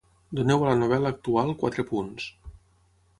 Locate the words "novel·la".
0.83-1.11